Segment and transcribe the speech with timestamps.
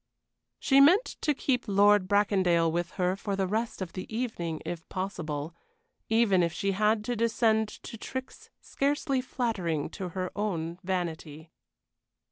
[0.57, 4.89] She meant to keep Lord Bracondale with her for the rest of the evening if
[4.89, 5.53] possible,
[6.09, 11.51] even if she had to descend to tricks scarcely flattering to her own vanity.